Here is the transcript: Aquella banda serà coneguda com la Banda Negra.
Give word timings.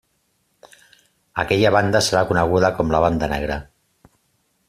Aquella 1.43 1.73
banda 1.75 2.01
serà 2.07 2.25
coneguda 2.31 2.73
com 2.79 2.93
la 2.95 3.03
Banda 3.07 3.31
Negra. 3.35 3.59